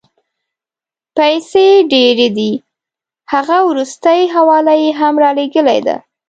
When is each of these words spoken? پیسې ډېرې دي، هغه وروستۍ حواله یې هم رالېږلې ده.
پیسې 1.17 1.67
ډېرې 1.93 2.27
دي، 2.37 2.51
هغه 3.33 3.57
وروستۍ 3.69 4.21
حواله 4.35 4.73
یې 4.83 4.89
هم 4.99 5.13
رالېږلې 5.23 5.79
ده. 5.87 5.95